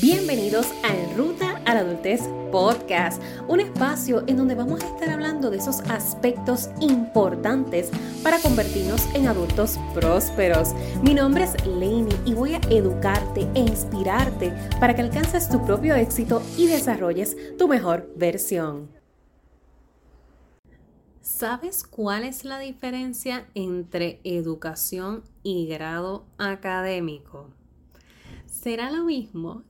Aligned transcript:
Bienvenidos 0.00 0.68
a 0.84 0.96
En 0.96 1.18
Ruta 1.18 1.60
a 1.66 1.74
la 1.74 1.80
Adultez 1.80 2.22
Podcast, 2.50 3.22
un 3.46 3.60
espacio 3.60 4.24
en 4.26 4.38
donde 4.38 4.54
vamos 4.54 4.82
a 4.82 4.86
estar 4.86 5.10
hablando 5.10 5.50
de 5.50 5.58
esos 5.58 5.80
aspectos 5.80 6.70
importantes 6.80 7.90
para 8.22 8.38
convertirnos 8.38 9.06
en 9.14 9.28
adultos 9.28 9.78
prósperos. 9.92 10.72
Mi 11.02 11.12
nombre 11.12 11.44
es 11.44 11.66
Lainey 11.66 12.18
y 12.24 12.32
voy 12.32 12.54
a 12.54 12.60
educarte 12.70 13.46
e 13.54 13.60
inspirarte 13.60 14.54
para 14.80 14.96
que 14.96 15.02
alcances 15.02 15.50
tu 15.50 15.62
propio 15.62 15.94
éxito 15.94 16.40
y 16.56 16.68
desarrolles 16.68 17.36
tu 17.58 17.68
mejor 17.68 18.10
versión. 18.16 18.88
¿Sabes 21.20 21.84
cuál 21.84 22.24
es 22.24 22.46
la 22.46 22.58
diferencia 22.58 23.46
entre 23.54 24.22
educación 24.24 25.22
y 25.42 25.66
grado 25.66 26.24
académico? 26.38 27.50
¿Será 28.62 28.92
lo 28.92 29.02
mismo? 29.02 29.64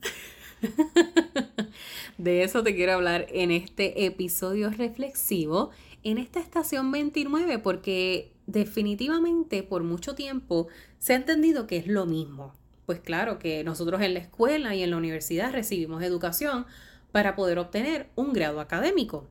De 2.19 2.43
eso 2.43 2.63
te 2.63 2.75
quiero 2.75 2.93
hablar 2.93 3.25
en 3.31 3.51
este 3.51 4.05
episodio 4.05 4.69
reflexivo, 4.69 5.71
en 6.03 6.19
esta 6.19 6.41
estación 6.41 6.93
29, 6.93 7.59
porque 7.59 8.35
definitivamente 8.47 9.63
por 9.63 9.83
mucho 9.83 10.15
tiempo 10.15 10.69
se 10.99 11.15
ha 11.15 11.17
entendido 11.17 11.67
que 11.67 11.79
es 11.79 11.87
lo 11.87 12.05
mismo. 12.05 12.53
Pues 12.85 13.01
claro 13.01 13.39
que 13.39 13.65
nosotros 13.65 14.03
en 14.03 14.13
la 14.13 14.21
escuela 14.21 14.75
y 14.75 14.83
en 14.83 14.91
la 14.91 14.99
universidad 14.99 15.53
recibimos 15.53 16.03
educación 16.03 16.67
para 17.13 17.35
poder 17.35 17.59
obtener 17.59 18.11
un 18.15 18.35
grado 18.35 18.61
académico. 18.61 19.27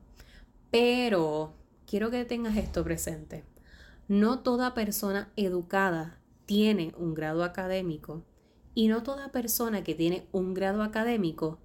Pero 0.72 1.54
quiero 1.86 2.10
que 2.10 2.24
tengas 2.24 2.56
esto 2.56 2.82
presente. 2.82 3.44
No 4.08 4.40
toda 4.40 4.74
persona 4.74 5.30
educada 5.36 6.18
tiene 6.46 6.92
un 6.98 7.14
grado 7.14 7.44
académico 7.44 8.24
y 8.74 8.88
no 8.88 9.02
toda 9.02 9.32
persona 9.32 9.84
que 9.84 9.94
tiene 9.94 10.26
un 10.32 10.54
grado 10.54 10.82
académico 10.82 11.58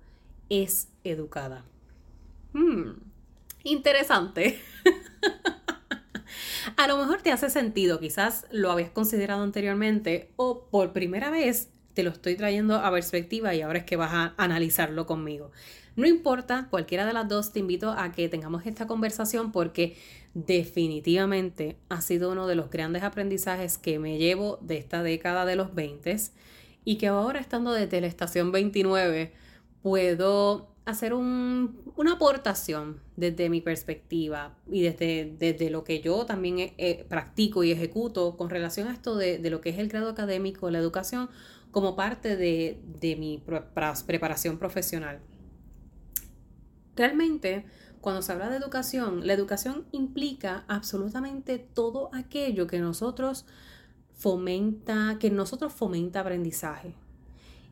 es 0.49 0.89
educada. 1.03 1.65
Hmm, 2.53 2.91
interesante. 3.63 4.59
A 6.75 6.87
lo 6.87 6.97
mejor 6.97 7.21
te 7.21 7.31
hace 7.31 7.49
sentido, 7.49 7.99
quizás 7.99 8.45
lo 8.51 8.71
habías 8.71 8.91
considerado 8.91 9.41
anteriormente 9.41 10.31
o 10.35 10.67
por 10.69 10.93
primera 10.93 11.29
vez 11.29 11.69
te 11.93 12.03
lo 12.03 12.11
estoy 12.11 12.35
trayendo 12.35 12.75
a 12.75 12.91
perspectiva 12.91 13.55
y 13.55 13.61
ahora 13.61 13.79
es 13.79 13.85
que 13.85 13.95
vas 13.95 14.11
a 14.13 14.35
analizarlo 14.37 15.07
conmigo. 15.07 15.51
No 15.95 16.05
importa, 16.05 16.67
cualquiera 16.69 17.07
de 17.07 17.13
las 17.13 17.27
dos, 17.27 17.51
te 17.51 17.59
invito 17.59 17.89
a 17.89 18.11
que 18.11 18.29
tengamos 18.29 18.67
esta 18.67 18.85
conversación 18.85 19.51
porque 19.51 19.97
definitivamente 20.35 21.77
ha 21.89 22.01
sido 22.01 22.31
uno 22.31 22.45
de 22.45 22.53
los 22.53 22.69
grandes 22.69 23.01
aprendizajes 23.01 23.79
que 23.79 23.97
me 23.97 24.19
llevo 24.19 24.59
de 24.61 24.77
esta 24.77 25.01
década 25.01 25.45
de 25.45 25.55
los 25.55 25.73
20 25.73 26.15
y 26.87 26.95
que 26.95 27.07
ahora 27.07 27.41
estando 27.41 27.73
desde 27.73 27.99
la 27.99 28.07
estación 28.07 28.53
29 28.53 29.33
puedo 29.81 30.69
hacer 30.85 31.13
una 31.13 32.13
aportación 32.13 33.01
desde 33.17 33.49
mi 33.49 33.59
perspectiva 33.59 34.55
y 34.71 34.83
desde, 34.83 35.35
desde 35.37 35.69
lo 35.69 35.83
que 35.83 35.99
yo 35.99 36.25
también 36.25 36.71
practico 37.09 37.65
y 37.65 37.73
ejecuto 37.73 38.37
con 38.37 38.49
relación 38.49 38.87
a 38.87 38.93
esto 38.93 39.17
de, 39.17 39.37
lo 39.49 39.59
que 39.59 39.71
es 39.71 39.79
el 39.79 39.89
grado 39.89 40.07
académico, 40.07 40.71
la 40.71 40.79
educación, 40.79 41.29
como 41.71 41.97
parte 41.97 42.37
de, 42.37 42.79
de 43.01 43.17
mi 43.17 43.43
preparación 44.05 44.57
profesional. 44.57 45.19
Realmente, 46.95 47.65
cuando 47.99 48.21
se 48.21 48.31
habla 48.31 48.47
de 48.47 48.55
educación, 48.55 49.27
la 49.27 49.33
educación 49.33 49.87
implica 49.91 50.63
absolutamente 50.69 51.59
todo 51.59 52.09
aquello 52.13 52.65
que 52.65 52.79
nosotros 52.79 53.45
fomenta, 54.17 55.17
que 55.19 55.29
nosotros 55.29 55.71
fomenta 55.71 56.21
aprendizaje. 56.21 56.95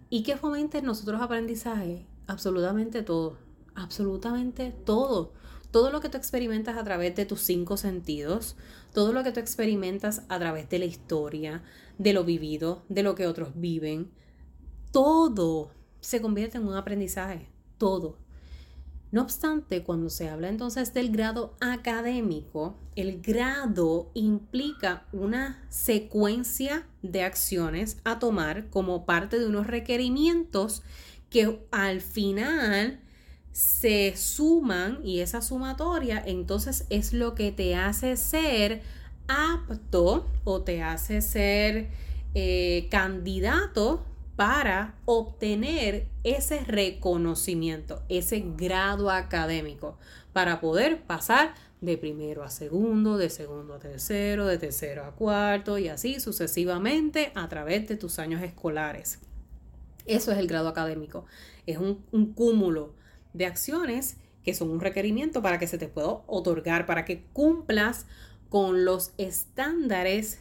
¿Y 0.09 0.23
qué 0.23 0.37
fomenta 0.37 0.77
en 0.77 0.85
nosotros 0.85 1.21
aprendizaje? 1.21 2.05
Absolutamente 2.27 3.01
todo, 3.01 3.37
absolutamente 3.73 4.71
todo. 4.71 5.33
Todo 5.71 5.91
lo 5.91 5.99
que 5.99 6.07
tú 6.07 6.17
experimentas 6.17 6.77
a 6.77 6.83
través 6.83 7.15
de 7.15 7.25
tus 7.25 7.41
cinco 7.41 7.75
sentidos, 7.75 8.55
todo 8.93 9.11
lo 9.11 9.23
que 9.23 9.31
tú 9.31 9.39
experimentas 9.41 10.21
a 10.29 10.39
través 10.39 10.69
de 10.69 10.79
la 10.79 10.85
historia, 10.85 11.63
de 11.97 12.13
lo 12.13 12.23
vivido, 12.23 12.83
de 12.87 13.03
lo 13.03 13.15
que 13.15 13.27
otros 13.27 13.49
viven, 13.55 14.11
todo 14.91 15.71
se 15.99 16.21
convierte 16.21 16.59
en 16.59 16.67
un 16.67 16.75
aprendizaje, 16.75 17.49
todo. 17.77 18.17
No 19.15 19.21
obstante, 19.21 19.81
cuando 19.81 20.09
se 20.09 20.27
habla 20.27 20.49
entonces 20.49 20.93
del 20.93 21.09
grado 21.09 21.55
académico, 21.61 22.75
el 22.97 23.21
grado 23.21 24.11
implica 24.13 25.05
una 25.13 25.65
secuencia 25.69 26.85
de 27.01 27.23
acciones 27.23 27.95
a 28.03 28.19
tomar 28.19 28.69
como 28.69 29.05
parte 29.05 29.39
de 29.39 29.47
unos 29.47 29.67
requerimientos 29.67 30.83
que 31.29 31.65
al 31.71 32.01
final 32.01 32.99
se 33.53 34.17
suman 34.17 34.99
y 35.01 35.21
esa 35.21 35.41
sumatoria 35.41 36.21
entonces 36.25 36.85
es 36.89 37.13
lo 37.13 37.35
que 37.35 37.53
te 37.53 37.77
hace 37.77 38.17
ser 38.17 38.81
apto 39.29 40.29
o 40.43 40.63
te 40.63 40.83
hace 40.83 41.21
ser 41.21 41.89
eh, 42.33 42.89
candidato 42.91 44.03
para 44.35 44.95
obtener 45.05 46.07
ese 46.23 46.59
reconocimiento, 46.65 48.03
ese 48.09 48.43
grado 48.57 49.09
académico, 49.09 49.97
para 50.33 50.59
poder 50.59 51.03
pasar 51.03 51.53
de 51.81 51.97
primero 51.97 52.43
a 52.43 52.49
segundo, 52.49 53.17
de 53.17 53.29
segundo 53.29 53.75
a 53.75 53.79
tercero, 53.79 54.45
de 54.45 54.57
tercero 54.57 55.05
a 55.05 55.11
cuarto 55.11 55.77
y 55.77 55.87
así 55.87 56.19
sucesivamente 56.19 57.31
a 57.35 57.47
través 57.47 57.87
de 57.87 57.95
tus 57.95 58.19
años 58.19 58.41
escolares. 58.41 59.19
Eso 60.05 60.31
es 60.31 60.37
el 60.37 60.47
grado 60.47 60.67
académico. 60.67 61.25
Es 61.65 61.77
un, 61.77 62.33
cúmulo 62.33 62.93
de 63.33 63.45
acciones 63.45 64.17
que 64.43 64.53
son 64.53 64.69
un 64.69 64.79
requerimiento 64.79 65.41
para 65.41 65.57
que 65.57 65.67
se 65.67 65.77
te 65.77 65.87
pueda 65.87 66.07
otorgar, 66.27 66.85
para 66.85 67.05
que 67.05 67.23
cumplas 67.33 68.05
con 68.49 68.85
los 68.85 69.13
estándares 69.17 70.39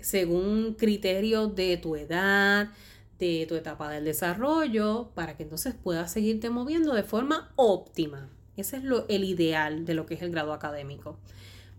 según 0.00 0.74
criterios 0.74 1.54
de 1.54 1.76
tu 1.76 1.96
edad, 1.96 2.70
de 3.18 3.46
tu 3.48 3.54
etapa 3.54 3.88
del 3.90 4.04
desarrollo 4.04 5.10
para 5.14 5.36
que 5.36 5.44
entonces 5.44 5.74
puedas 5.74 6.12
seguirte 6.12 6.50
moviendo 6.50 6.94
de 6.94 7.02
forma 7.02 7.52
óptima. 7.56 8.28
Ese 8.56 8.76
es 8.76 8.84
lo, 8.84 9.06
el 9.08 9.24
ideal 9.24 9.84
de 9.84 9.94
lo 9.94 10.06
que 10.06 10.14
es 10.14 10.22
el 10.22 10.30
grado 10.30 10.52
académico. 10.52 11.18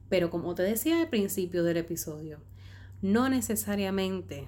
Pero 0.09 0.29
como 0.29 0.55
te 0.55 0.63
decía 0.63 1.01
al 1.01 1.09
principio 1.09 1.63
del 1.63 1.77
episodio, 1.77 2.39
no 3.01 3.29
necesariamente 3.29 4.47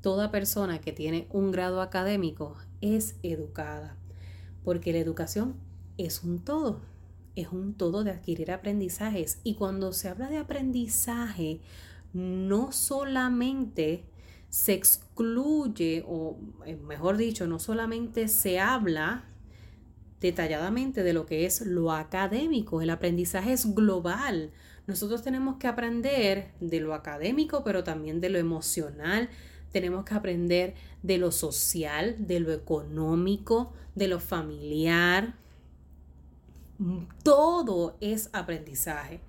toda 0.00 0.30
persona 0.30 0.80
que 0.80 0.92
tiene 0.92 1.26
un 1.30 1.50
grado 1.50 1.80
académico 1.82 2.56
es 2.80 3.16
educada, 3.22 3.96
porque 4.64 4.92
la 4.92 4.98
educación 4.98 5.56
es 5.96 6.22
un 6.22 6.44
todo, 6.44 6.80
es 7.36 7.48
un 7.48 7.74
todo 7.74 8.04
de 8.04 8.12
adquirir 8.12 8.50
aprendizajes. 8.50 9.40
Y 9.44 9.54
cuando 9.54 9.92
se 9.92 10.08
habla 10.08 10.28
de 10.28 10.38
aprendizaje, 10.38 11.60
no 12.12 12.72
solamente 12.72 14.04
se 14.48 14.72
excluye, 14.72 16.04
o 16.06 16.38
eh, 16.64 16.76
mejor 16.76 17.16
dicho, 17.16 17.46
no 17.46 17.58
solamente 17.58 18.28
se 18.28 18.60
habla 18.60 19.24
detalladamente 20.20 21.02
de 21.02 21.12
lo 21.12 21.26
que 21.26 21.46
es 21.46 21.60
lo 21.60 21.92
académico, 21.92 22.82
el 22.82 22.90
aprendizaje 22.90 23.52
es 23.52 23.74
global. 23.74 24.50
Nosotros 24.86 25.22
tenemos 25.22 25.58
que 25.58 25.66
aprender 25.66 26.50
de 26.60 26.80
lo 26.80 26.94
académico, 26.94 27.62
pero 27.62 27.84
también 27.84 28.20
de 28.20 28.30
lo 28.30 28.38
emocional, 28.38 29.28
tenemos 29.70 30.04
que 30.04 30.14
aprender 30.14 30.74
de 31.02 31.18
lo 31.18 31.30
social, 31.30 32.16
de 32.18 32.40
lo 32.40 32.52
económico, 32.52 33.72
de 33.94 34.08
lo 34.08 34.18
familiar. 34.18 35.34
Todo 37.22 37.96
es 38.00 38.30
aprendizaje. 38.32 39.20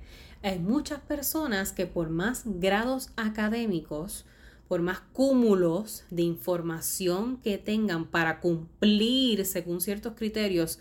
Hay 0.41 0.59
muchas 0.59 1.01
personas 1.01 1.73
que 1.73 1.85
por 1.85 2.09
más 2.09 2.43
grados 2.45 3.09
académicos, 3.17 4.25
por 4.69 4.83
más 4.83 4.99
cúmulos 4.99 6.03
de 6.11 6.21
información 6.21 7.37
que 7.41 7.57
tengan 7.57 8.05
para 8.05 8.39
cumplir 8.39 9.43
según 9.47 9.81
ciertos 9.81 10.13
criterios 10.13 10.79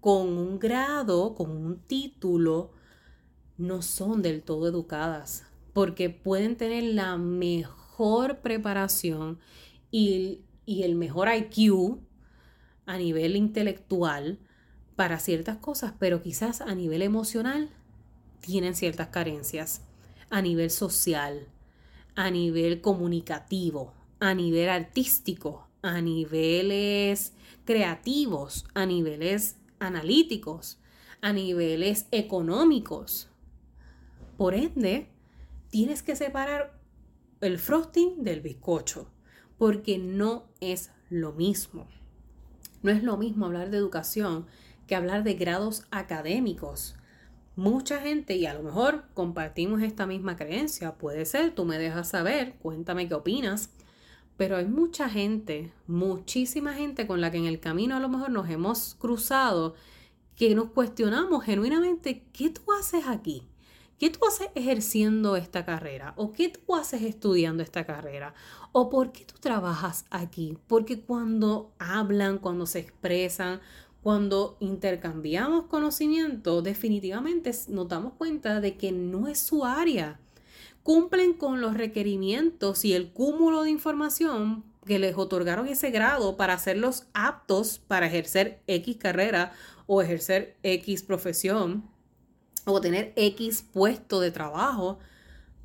con 0.00 0.28
un 0.28 0.58
grado, 0.58 1.34
con 1.34 1.50
un 1.50 1.78
título, 1.78 2.72
no 3.58 3.82
son 3.82 4.22
del 4.22 4.42
todo 4.42 4.66
educadas, 4.66 5.44
porque 5.74 6.08
pueden 6.08 6.56
tener 6.56 6.82
la 6.82 7.18
mejor 7.18 8.38
preparación 8.38 9.38
y, 9.90 10.40
y 10.64 10.84
el 10.84 10.94
mejor 10.94 11.28
IQ 11.28 11.98
a 12.86 12.96
nivel 12.96 13.36
intelectual 13.36 14.38
para 14.96 15.18
ciertas 15.18 15.58
cosas, 15.58 15.92
pero 15.98 16.22
quizás 16.22 16.62
a 16.62 16.74
nivel 16.74 17.02
emocional 17.02 17.68
tienen 18.40 18.74
ciertas 18.74 19.08
carencias, 19.08 19.82
a 20.30 20.40
nivel 20.40 20.70
social, 20.70 21.48
a 22.18 22.32
nivel 22.32 22.80
comunicativo, 22.80 23.94
a 24.18 24.34
nivel 24.34 24.68
artístico, 24.70 25.68
a 25.82 26.00
niveles 26.00 27.32
creativos, 27.64 28.66
a 28.74 28.86
niveles 28.86 29.56
analíticos, 29.78 30.80
a 31.20 31.32
niveles 31.32 32.08
económicos. 32.10 33.28
Por 34.36 34.54
ende, 34.54 35.12
tienes 35.70 36.02
que 36.02 36.16
separar 36.16 36.76
el 37.40 37.60
frosting 37.60 38.24
del 38.24 38.40
bizcocho, 38.40 39.06
porque 39.56 39.98
no 39.98 40.48
es 40.60 40.90
lo 41.10 41.32
mismo. 41.34 41.86
No 42.82 42.90
es 42.90 43.04
lo 43.04 43.16
mismo 43.16 43.46
hablar 43.46 43.70
de 43.70 43.76
educación 43.76 44.46
que 44.88 44.96
hablar 44.96 45.22
de 45.22 45.34
grados 45.34 45.86
académicos. 45.92 46.96
Mucha 47.58 48.00
gente, 48.00 48.36
y 48.36 48.46
a 48.46 48.54
lo 48.54 48.62
mejor 48.62 49.02
compartimos 49.14 49.82
esta 49.82 50.06
misma 50.06 50.36
creencia, 50.36 50.94
puede 50.94 51.26
ser, 51.26 51.56
tú 51.56 51.64
me 51.64 51.76
dejas 51.76 52.08
saber, 52.08 52.54
cuéntame 52.62 53.08
qué 53.08 53.14
opinas, 53.14 53.70
pero 54.36 54.58
hay 54.58 54.66
mucha 54.66 55.08
gente, 55.08 55.72
muchísima 55.88 56.74
gente 56.74 57.08
con 57.08 57.20
la 57.20 57.32
que 57.32 57.38
en 57.38 57.46
el 57.46 57.58
camino 57.58 57.96
a 57.96 57.98
lo 57.98 58.08
mejor 58.08 58.30
nos 58.30 58.48
hemos 58.48 58.94
cruzado, 58.94 59.74
que 60.36 60.54
nos 60.54 60.70
cuestionamos 60.70 61.42
genuinamente, 61.42 62.28
¿qué 62.32 62.50
tú 62.50 62.62
haces 62.78 63.08
aquí? 63.08 63.42
¿Qué 63.98 64.10
tú 64.10 64.20
haces 64.24 64.50
ejerciendo 64.54 65.34
esta 65.34 65.64
carrera? 65.64 66.14
¿O 66.16 66.30
qué 66.30 66.50
tú 66.50 66.76
haces 66.76 67.02
estudiando 67.02 67.64
esta 67.64 67.84
carrera? 67.84 68.34
¿O 68.70 68.88
por 68.88 69.10
qué 69.10 69.24
tú 69.24 69.34
trabajas 69.40 70.04
aquí? 70.10 70.56
Porque 70.68 71.00
cuando 71.00 71.72
hablan, 71.80 72.38
cuando 72.38 72.66
se 72.66 72.78
expresan, 72.78 73.60
cuando 74.02 74.56
intercambiamos 74.60 75.64
conocimiento, 75.64 76.62
definitivamente 76.62 77.50
nos 77.68 77.88
damos 77.88 78.14
cuenta 78.14 78.60
de 78.60 78.76
que 78.76 78.92
no 78.92 79.28
es 79.28 79.38
su 79.38 79.64
área. 79.64 80.20
Cumplen 80.82 81.34
con 81.34 81.60
los 81.60 81.74
requerimientos 81.74 82.84
y 82.84 82.94
el 82.94 83.12
cúmulo 83.12 83.62
de 83.62 83.70
información 83.70 84.64
que 84.86 84.98
les 84.98 85.16
otorgaron 85.16 85.68
ese 85.68 85.90
grado 85.90 86.36
para 86.36 86.54
hacerlos 86.54 87.06
aptos 87.12 87.78
para 87.78 88.06
ejercer 88.06 88.62
X 88.66 88.96
carrera 88.96 89.52
o 89.86 90.00
ejercer 90.00 90.56
X 90.62 91.02
profesión 91.02 91.84
o 92.64 92.80
tener 92.80 93.12
X 93.16 93.64
puesto 93.72 94.20
de 94.20 94.30
trabajo, 94.30 94.98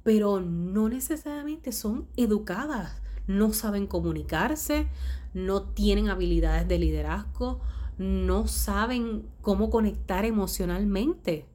pero 0.03 0.41
no 0.41 0.89
necesariamente 0.89 1.71
son 1.71 2.07
educadas, 2.17 3.01
no 3.27 3.53
saben 3.53 3.87
comunicarse, 3.87 4.87
no 5.33 5.63
tienen 5.63 6.09
habilidades 6.09 6.67
de 6.67 6.79
liderazgo, 6.79 7.61
no 7.97 8.47
saben 8.47 9.25
cómo 9.41 9.69
conectar 9.69 10.25
emocionalmente. 10.25 11.45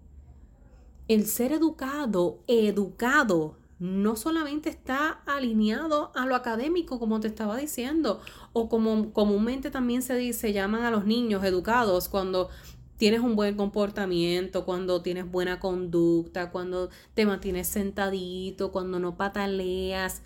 El 1.09 1.27
ser 1.27 1.53
educado, 1.53 2.41
educado, 2.47 3.57
no 3.79 4.17
solamente 4.17 4.69
está 4.69 5.21
alineado 5.27 6.11
a 6.15 6.27
lo 6.27 6.35
académico, 6.35 6.99
como 6.99 7.21
te 7.21 7.29
estaba 7.29 7.57
diciendo, 7.57 8.21
o 8.53 8.69
como 8.69 9.13
comúnmente 9.13 9.71
también 9.71 10.03
se 10.03 10.17
dice, 10.17 10.53
llaman 10.53 10.83
a 10.83 10.91
los 10.91 11.05
niños 11.05 11.45
educados 11.45 12.09
cuando 12.09 12.49
tienes 12.97 13.21
un 13.21 13.37
buen 13.37 13.57
comportamiento, 13.57 14.65
cuando 14.65 15.01
tienes 15.03 15.31
buena 15.31 15.61
conducta, 15.61 16.51
cuando 16.51 16.91
te 17.15 17.25
mantienes 17.25 17.69
sentadito, 17.69 18.73
cuando 18.73 18.99
no 18.99 19.17
pataleas. 19.17 20.23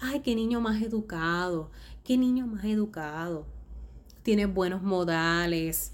Ay, 0.00 0.20
qué 0.20 0.34
niño 0.34 0.60
más 0.60 0.82
educado, 0.82 1.70
qué 2.02 2.16
niño 2.16 2.46
más 2.46 2.64
educado. 2.64 3.46
Tienes 4.24 4.52
buenos 4.52 4.82
modales. 4.82 5.92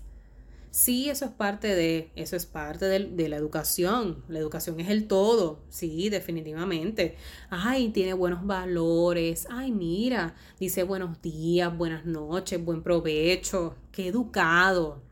Sí, 0.71 1.11
eso 1.11 1.27
es 1.27 1.31
parte 1.33 1.75
de, 1.75 2.11
eso 2.17 2.37
es 2.37 2.47
parte 2.47 2.87
de, 2.87 3.01
de, 3.01 3.29
la 3.29 3.37
educación. 3.37 4.25
La 4.29 4.39
educación 4.39 4.81
es 4.81 4.89
el 4.89 5.07
todo, 5.07 5.61
sí, 5.69 6.09
definitivamente. 6.09 7.19
Ay, 7.51 7.91
tiene 7.91 8.15
buenos 8.15 8.47
valores. 8.47 9.47
Ay, 9.51 9.73
mira, 9.73 10.35
dice 10.59 10.85
buenos 10.85 11.21
días, 11.21 11.77
buenas 11.77 12.07
noches, 12.07 12.65
buen 12.65 12.83
provecho. 12.83 13.75
Qué 13.93 14.09
educado 14.09 15.03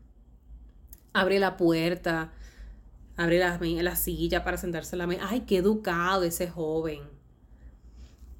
abre 1.13 1.39
la 1.39 1.57
puerta, 1.57 2.31
abre 3.17 3.39
la, 3.39 3.59
la 3.59 3.95
silla 3.95 4.43
para 4.43 4.57
sentarse 4.57 4.95
en 4.95 4.99
la 4.99 5.07
mesa. 5.07 5.27
Ay, 5.29 5.41
qué 5.41 5.57
educado 5.57 6.23
ese 6.23 6.49
joven. 6.49 7.01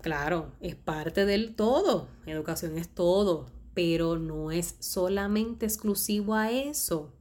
Claro, 0.01 0.53
es 0.61 0.75
parte 0.75 1.25
del 1.25 1.55
todo. 1.55 2.07
Educación 2.25 2.77
es 2.77 2.87
todo, 2.87 3.47
pero 3.73 4.17
no 4.17 4.51
es 4.51 4.75
solamente 4.79 5.65
exclusivo 5.65 6.35
a 6.35 6.51
eso. 6.51 7.11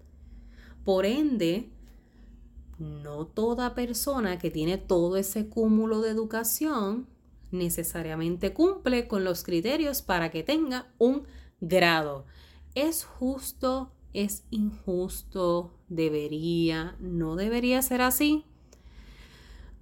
Por 0.85 1.07
ende, 1.07 1.71
no 2.79 3.27
toda 3.27 3.75
persona 3.75 4.39
que 4.39 4.51
tiene 4.51 4.79
todo 4.79 5.17
ese 5.17 5.49
cúmulo 5.49 6.01
de 6.01 6.11
educación 6.11 7.07
necesariamente 7.51 8.53
cumple 8.53 9.09
con 9.09 9.25
los 9.25 9.43
criterios 9.43 10.03
para 10.03 10.31
que 10.31 10.43
tenga 10.43 10.93
un 10.99 11.25
grado. 11.61 12.27
Es 12.75 13.05
justo 13.05 13.93
es 14.13 14.45
injusto, 14.51 15.73
debería, 15.89 16.97
no 16.99 17.37
debería 17.37 17.83
ser 17.83 18.01
así. 18.03 18.45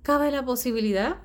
Cabe 0.03 0.31
la 0.31 0.45
posibilidad 0.45 1.17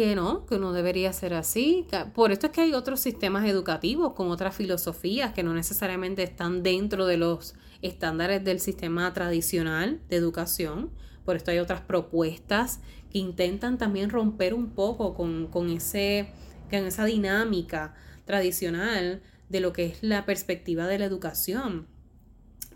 que 0.00 0.16
no, 0.16 0.46
que 0.46 0.58
no 0.58 0.72
debería 0.72 1.12
ser 1.12 1.34
así. 1.34 1.86
Por 2.14 2.32
esto 2.32 2.46
es 2.46 2.52
que 2.52 2.62
hay 2.62 2.72
otros 2.72 3.00
sistemas 3.00 3.46
educativos 3.46 4.14
con 4.14 4.30
otras 4.30 4.56
filosofías 4.56 5.34
que 5.34 5.42
no 5.42 5.52
necesariamente 5.52 6.22
están 6.22 6.62
dentro 6.62 7.04
de 7.04 7.18
los 7.18 7.54
estándares 7.82 8.42
del 8.42 8.60
sistema 8.60 9.12
tradicional 9.12 10.00
de 10.08 10.16
educación. 10.16 10.90
Por 11.26 11.36
esto 11.36 11.50
hay 11.50 11.58
otras 11.58 11.82
propuestas 11.82 12.80
que 13.10 13.18
intentan 13.18 13.76
también 13.76 14.08
romper 14.08 14.54
un 14.54 14.70
poco 14.70 15.12
con, 15.12 15.48
con, 15.48 15.68
ese, 15.68 16.30
con 16.70 16.86
esa 16.86 17.04
dinámica 17.04 17.94
tradicional 18.24 19.20
de 19.50 19.60
lo 19.60 19.74
que 19.74 19.84
es 19.84 19.98
la 20.02 20.24
perspectiva 20.24 20.86
de 20.86 20.98
la 20.98 21.04
educación 21.04 21.88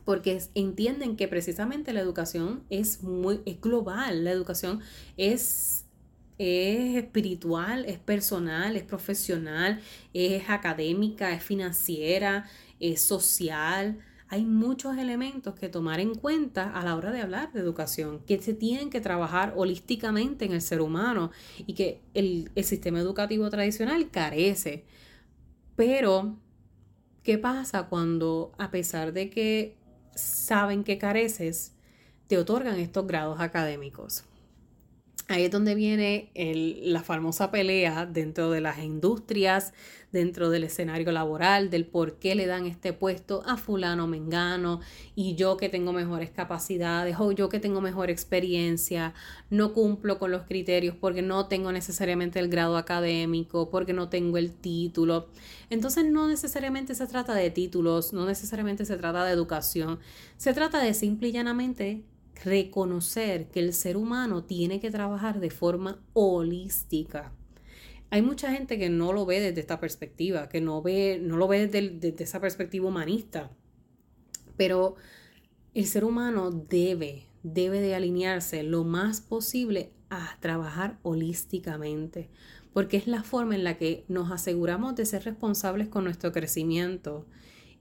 porque 0.04 0.42
entienden 0.54 1.16
que 1.16 1.28
precisamente 1.28 1.92
la 1.92 2.00
educación 2.00 2.62
es 2.68 3.02
muy 3.02 3.38
global, 3.62 4.24
la 4.24 4.32
educación 4.32 4.80
es, 5.16 5.83
es 6.38 6.96
espiritual, 6.96 7.84
es 7.86 7.98
personal, 7.98 8.76
es 8.76 8.82
profesional, 8.82 9.80
es 10.12 10.48
académica, 10.50 11.32
es 11.32 11.42
financiera, 11.42 12.46
es 12.80 13.02
social. 13.02 13.98
Hay 14.28 14.44
muchos 14.44 14.96
elementos 14.98 15.54
que 15.54 15.68
tomar 15.68 16.00
en 16.00 16.14
cuenta 16.14 16.70
a 16.70 16.84
la 16.84 16.96
hora 16.96 17.12
de 17.12 17.20
hablar 17.20 17.52
de 17.52 17.60
educación, 17.60 18.20
que 18.26 18.40
se 18.40 18.54
tienen 18.54 18.90
que 18.90 19.00
trabajar 19.00 19.54
holísticamente 19.56 20.44
en 20.44 20.52
el 20.52 20.62
ser 20.62 20.80
humano 20.80 21.30
y 21.66 21.74
que 21.74 22.00
el, 22.14 22.50
el 22.54 22.64
sistema 22.64 22.98
educativo 22.98 23.48
tradicional 23.50 24.10
carece. 24.10 24.84
Pero, 25.76 26.36
¿qué 27.22 27.38
pasa 27.38 27.88
cuando 27.88 28.52
a 28.58 28.70
pesar 28.70 29.12
de 29.12 29.30
que 29.30 29.76
saben 30.14 30.84
que 30.84 30.98
careces, 30.98 31.72
te 32.26 32.38
otorgan 32.38 32.78
estos 32.78 33.06
grados 33.06 33.40
académicos. 33.40 34.24
Ahí 35.26 35.44
es 35.44 35.50
donde 35.50 35.74
viene 35.74 36.30
la 36.34 37.02
famosa 37.02 37.50
pelea 37.50 38.04
dentro 38.04 38.50
de 38.50 38.60
las 38.60 38.78
industrias, 38.80 39.72
dentro 40.12 40.50
del 40.50 40.64
escenario 40.64 41.10
laboral, 41.12 41.70
del 41.70 41.86
por 41.86 42.18
qué 42.18 42.34
le 42.34 42.44
dan 42.44 42.66
este 42.66 42.92
puesto 42.92 43.42
a 43.46 43.56
fulano 43.56 44.06
mengano 44.06 44.80
y 45.16 45.34
yo 45.34 45.56
que 45.56 45.70
tengo 45.70 45.94
mejores 45.94 46.30
capacidades 46.30 47.16
o 47.18 47.32
yo 47.32 47.48
que 47.48 47.58
tengo 47.58 47.80
mejor 47.80 48.10
experiencia, 48.10 49.14
no 49.48 49.72
cumplo 49.72 50.18
con 50.18 50.30
los 50.30 50.42
criterios 50.42 50.94
porque 50.94 51.22
no 51.22 51.48
tengo 51.48 51.72
necesariamente 51.72 52.38
el 52.38 52.48
grado 52.48 52.76
académico, 52.76 53.70
porque 53.70 53.94
no 53.94 54.10
tengo 54.10 54.36
el 54.36 54.52
título. 54.52 55.30
Entonces 55.70 56.04
no 56.04 56.28
necesariamente 56.28 56.94
se 56.94 57.06
trata 57.06 57.34
de 57.34 57.50
títulos, 57.50 58.12
no 58.12 58.26
necesariamente 58.26 58.84
se 58.84 58.98
trata 58.98 59.24
de 59.24 59.32
educación, 59.32 59.98
se 60.36 60.52
trata 60.52 60.80
de 60.80 60.92
simple 60.92 61.28
y 61.28 61.32
llanamente 61.32 62.02
reconocer 62.42 63.48
que 63.48 63.60
el 63.60 63.72
ser 63.72 63.96
humano 63.96 64.44
tiene 64.44 64.80
que 64.80 64.90
trabajar 64.90 65.40
de 65.40 65.50
forma 65.50 66.02
holística. 66.12 67.32
Hay 68.10 68.22
mucha 68.22 68.52
gente 68.52 68.78
que 68.78 68.90
no 68.90 69.12
lo 69.12 69.26
ve 69.26 69.40
desde 69.40 69.60
esta 69.60 69.80
perspectiva, 69.80 70.48
que 70.48 70.60
no, 70.60 70.82
ve, 70.82 71.18
no 71.20 71.36
lo 71.36 71.48
ve 71.48 71.66
desde, 71.66 72.22
esa 72.22 72.40
perspectiva 72.40 72.88
humanista, 72.88 73.50
pero 74.56 74.94
el 75.74 75.86
ser 75.86 76.04
humano 76.04 76.50
debe, 76.50 77.26
debe 77.42 77.80
de 77.80 77.94
alinearse 77.94 78.62
lo 78.62 78.84
más 78.84 79.20
posible 79.20 79.90
a 80.10 80.36
trabajar 80.40 80.98
holísticamente, 81.02 82.28
porque 82.72 82.96
es 82.96 83.06
la 83.06 83.24
forma 83.24 83.56
en 83.56 83.64
la 83.64 83.78
que 83.78 84.04
nos 84.08 84.30
aseguramos 84.30 84.94
de 84.94 85.06
ser 85.06 85.24
responsables 85.24 85.88
con 85.88 86.04
nuestro 86.04 86.30
crecimiento 86.30 87.26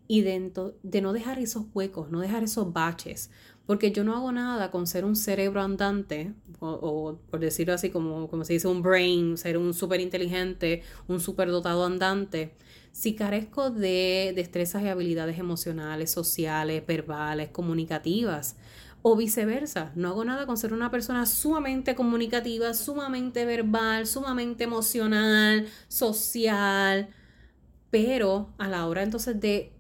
y 0.08 0.22
de, 0.22 0.52
de 0.82 1.02
no 1.02 1.14
dejar 1.14 1.40
esos 1.40 1.66
huecos, 1.74 2.10
no 2.10 2.20
dejar 2.20 2.44
esos 2.44 2.74
baches, 2.74 3.30
porque 3.66 3.92
yo 3.92 4.04
no 4.04 4.16
hago 4.16 4.32
nada 4.32 4.72
con 4.72 4.88
ser 4.88 5.06
un 5.06 5.16
cerebro 5.16 5.62
andante, 5.62 6.34
o, 6.60 7.18
por 7.30 7.40
decirlo 7.40 7.74
así, 7.74 7.90
como, 7.90 8.28
como 8.30 8.44
se 8.46 8.54
dice, 8.54 8.68
un 8.68 8.82
brain, 8.82 9.38
ser 9.38 9.58
un 9.58 9.74
súper 9.74 10.02
inteligente, 10.02 10.84
un 11.08 11.20
súper 11.20 11.50
dotado 11.50 11.86
andante, 11.86 12.56
si 12.92 13.16
carezco 13.16 13.72
de 13.72 14.34
destrezas 14.36 14.84
y 14.84 14.88
habilidades 14.88 15.40
emocionales, 15.40 16.12
sociales, 16.12 16.86
verbales, 16.86 17.50
comunicativas, 17.50 18.56
o 19.04 19.18
viceversa. 19.18 19.92
No 19.96 20.10
hago 20.10 20.24
nada 20.26 20.46
con 20.46 20.58
ser 20.58 20.74
una 20.74 20.90
persona 20.90 21.26
sumamente 21.26 21.94
comunicativa, 21.94 22.74
sumamente 22.74 23.46
verbal, 23.46 24.08
sumamente 24.08 24.64
emocional, 24.64 25.68
social, 25.90 27.10
pero 27.92 28.54
a 28.58 28.68
la 28.70 28.88
hora 28.88 29.04
entonces 29.04 29.40
de 29.40 29.73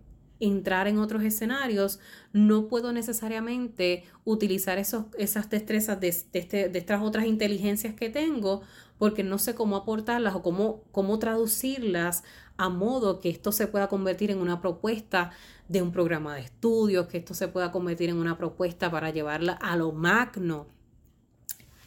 entrar 0.45 0.87
en 0.87 0.97
otros 0.97 1.23
escenarios, 1.23 1.99
no 2.33 2.67
puedo 2.67 2.91
necesariamente 2.91 4.03
utilizar 4.25 4.77
esos, 4.77 5.05
esas 5.17 5.49
destrezas 5.49 5.99
de, 5.99 6.09
este, 6.09 6.69
de, 6.69 6.79
estas 6.79 7.01
otras 7.01 7.25
inteligencias 7.25 7.93
que 7.93 8.09
tengo 8.09 8.61
porque 8.97 9.23
no 9.23 9.37
sé 9.37 9.55
cómo 9.55 9.75
aportarlas 9.75 10.35
o 10.35 10.41
cómo, 10.41 10.83
cómo 10.91 11.19
traducirlas 11.19 12.23
a 12.57 12.69
modo 12.69 13.19
que 13.19 13.29
esto 13.29 13.51
se 13.51 13.67
pueda 13.67 13.87
convertir 13.87 14.31
en 14.31 14.39
una 14.39 14.61
propuesta 14.61 15.31
de 15.67 15.81
un 15.81 15.91
programa 15.91 16.35
de 16.35 16.41
estudios, 16.41 17.07
que 17.07 17.17
esto 17.17 17.33
se 17.33 17.47
pueda 17.47 17.71
convertir 17.71 18.09
en 18.09 18.17
una 18.17 18.37
propuesta 18.37 18.91
para 18.91 19.09
llevarla 19.09 19.53
a 19.53 19.75
lo 19.75 19.91
magno 19.91 20.67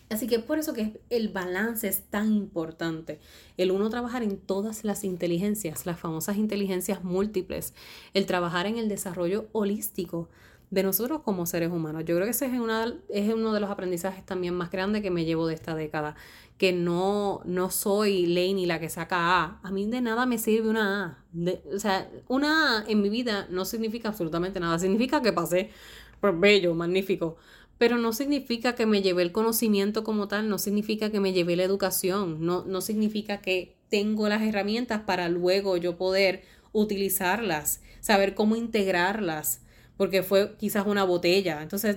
Así 0.09 0.29
que 0.29 0.39
por 0.39 0.59
eso 0.59 0.73
que 0.73 1.01
el 1.11 1.31
balance 1.31 1.89
es 1.89 2.03
tan 2.05 2.33
importante. 2.33 3.19
El 3.57 3.73
uno 3.73 3.91
trabajar 3.91 4.23
en 4.23 4.39
todas 4.39 4.85
las 4.85 5.03
inteligencias, 5.03 5.85
las 5.85 5.99
famosas 5.99 6.37
inteligencias 6.37 7.03
múltiples, 7.03 7.75
el 8.15 8.27
trabajar 8.27 8.67
en 8.67 8.79
el 8.79 8.89
desarrollo 8.89 9.49
holístico 9.53 10.29
de 10.71 10.85
nosotros 10.85 11.23
como 11.23 11.45
seres 11.47 11.71
humanos. 11.71 12.05
Yo 12.05 12.15
creo 12.15 12.25
que 12.25 12.31
ese 12.31 12.47
es, 12.47 12.53
una, 12.53 12.95
es 13.09 13.33
uno 13.33 13.53
de 13.53 13.61
los 13.61 13.71
aprendizajes 13.71 14.25
también 14.25 14.55
más 14.55 14.71
grandes 14.71 15.03
que 15.03 15.11
me 15.11 15.25
llevo 15.25 15.47
de 15.49 15.55
esta 15.55 15.75
década, 15.75 16.15
que 16.57 16.73
no, 16.73 17.41
no 17.45 17.71
soy 17.71 18.27
ni 18.27 18.67
la 18.67 18.79
que 18.79 18.89
saca 18.89 19.43
A. 19.43 19.61
A 19.63 19.71
mí 19.73 19.87
de 19.87 20.01
nada 20.01 20.25
me 20.27 20.39
sirve 20.39 20.69
una 20.69 21.05
A. 21.05 21.75
o 21.75 21.79
sea, 21.79 22.09
una 22.29 22.79
A 22.79 22.85
en 22.87 23.03
mi 23.03 23.09
vida 23.09 23.49
no 23.51 23.65
significa 23.65 24.09
absolutamente 24.09 24.61
nada. 24.61 24.79
Significa 24.79 25.21
que 25.21 25.33
pasé 25.33 25.71
por 26.21 26.39
bello, 26.39 26.75
magnífico 26.75 27.37
pero 27.79 27.99
no 27.99 28.13
significa 28.13 28.75
que 28.75 28.87
me 28.87 29.03
lleve 29.03 29.23
el 29.23 29.33
conocimiento 29.33 30.03
como 30.03 30.29
tal, 30.29 30.49
no 30.49 30.59
significa 30.59 31.11
que 31.11 31.21
me 31.21 31.33
lleve 31.33 31.57
la 31.57 31.65
educación, 31.65 32.45
no, 32.45 32.65
no 32.65 32.81
significa 32.81 33.41
que 33.41 33.77
tengo 33.89 34.29
las 34.29 34.43
herramientas 34.43 35.03
para 35.03 35.29
luego 35.29 35.77
yo 35.77 35.97
poder 35.97 36.43
utilizarlas, 36.73 37.83
saber 38.01 38.35
cómo 38.35 38.57
integrarlas, 38.57 39.61
porque 39.97 40.23
fue 40.23 40.57
quizás 40.57 40.87
una 40.87 41.05
botella. 41.05 41.63
Entonces, 41.63 41.97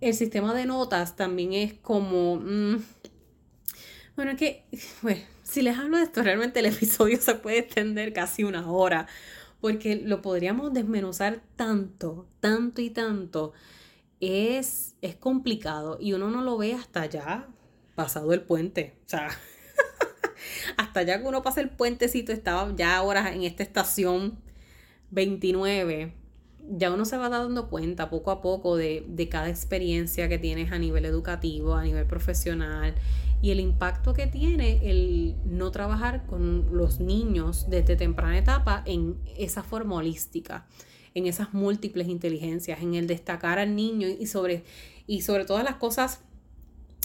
el 0.00 0.14
sistema 0.14 0.54
de 0.54 0.66
notas 0.66 1.16
también 1.16 1.52
es 1.52 1.74
como... 1.74 2.36
Mm, 2.36 2.82
bueno, 4.16 4.32
es 4.32 4.38
que, 4.38 4.64
si 5.42 5.62
les 5.62 5.78
hablo 5.78 5.96
de 5.98 6.04
esto, 6.04 6.22
realmente 6.22 6.60
el 6.60 6.66
episodio 6.74 7.20
se 7.20 7.34
puede 7.36 7.58
extender 7.58 8.12
casi 8.12 8.44
una 8.44 8.70
hora, 8.70 9.06
porque 9.60 9.96
lo 9.96 10.22
podríamos 10.22 10.72
desmenuzar 10.72 11.40
tanto, 11.56 12.26
tanto 12.40 12.82
y 12.82 12.90
tanto 12.90 13.52
es, 14.20 14.96
es 15.02 15.16
complicado 15.16 15.98
y 16.00 16.12
uno 16.12 16.30
no 16.30 16.42
lo 16.42 16.56
ve 16.56 16.74
hasta 16.74 17.02
allá, 17.02 17.48
pasado 17.94 18.32
el 18.32 18.42
puente. 18.42 18.98
O 19.06 19.08
sea, 19.08 19.28
hasta 20.76 21.00
allá 21.00 21.20
que 21.20 21.28
uno 21.28 21.42
pasa 21.42 21.60
el 21.60 21.70
puentecito, 21.70 22.32
estaba 22.32 22.74
ya 22.76 22.96
ahora 22.96 23.32
en 23.32 23.42
esta 23.42 23.62
estación 23.62 24.38
29, 25.10 26.14
ya 26.68 26.92
uno 26.92 27.04
se 27.04 27.16
va 27.16 27.28
dando 27.28 27.68
cuenta 27.68 28.10
poco 28.10 28.30
a 28.30 28.40
poco 28.40 28.76
de, 28.76 29.04
de, 29.08 29.28
cada 29.28 29.48
experiencia 29.48 30.28
que 30.28 30.38
tienes 30.38 30.72
a 30.72 30.78
nivel 30.78 31.04
educativo, 31.04 31.74
a 31.74 31.84
nivel 31.84 32.06
profesional 32.06 32.94
y 33.42 33.50
el 33.50 33.60
impacto 33.60 34.14
que 34.14 34.26
tiene 34.26 34.90
el 34.90 35.36
no 35.44 35.70
trabajar 35.70 36.26
con 36.26 36.76
los 36.76 37.00
niños 37.00 37.68
desde 37.68 37.94
temprana 37.94 38.38
etapa 38.38 38.82
en 38.86 39.18
esa 39.36 39.62
forma 39.62 39.96
holística 39.96 40.66
en 41.16 41.26
esas 41.26 41.54
múltiples 41.54 42.08
inteligencias, 42.08 42.82
en 42.82 42.94
el 42.94 43.06
destacar 43.06 43.58
al 43.58 43.74
niño 43.74 44.06
y 44.06 44.26
sobre, 44.26 44.64
y 45.06 45.22
sobre 45.22 45.46
todas 45.46 45.64
las 45.64 45.76
cosas 45.76 46.20